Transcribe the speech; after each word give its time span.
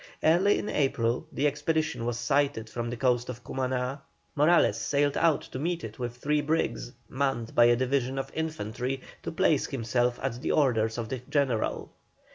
Early 0.23 0.57
in 0.57 0.67
April 0.67 1.27
the 1.31 1.45
expedition 1.45 2.05
was 2.07 2.17
sighted 2.17 2.71
from 2.71 2.89
the 2.89 2.97
coast 2.97 3.29
of 3.29 3.43
Cumaná; 3.43 3.99
Morales 4.33 4.81
sailed 4.81 5.15
out 5.15 5.41
to 5.43 5.59
meet 5.59 5.83
it 5.83 5.99
with 5.99 6.17
three 6.17 6.41
brigs, 6.41 6.91
manned 7.07 7.53
by 7.53 7.65
a 7.65 7.75
division 7.75 8.17
of 8.17 8.31
infantry, 8.33 9.01
to 9.21 9.31
place 9.31 9.67
himself 9.67 10.19
at 10.23 10.41
the 10.41 10.53
orders 10.53 10.97
of 10.97 11.09
the 11.09 11.19
general. 11.29 11.91